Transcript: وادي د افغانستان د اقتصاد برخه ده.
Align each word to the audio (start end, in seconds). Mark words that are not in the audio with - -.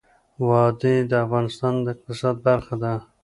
وادي 0.47 0.95
د 1.11 1.13
افغانستان 1.25 1.73
د 1.81 1.85
اقتصاد 1.93 2.35
برخه 2.47 2.75
ده. 2.83 2.93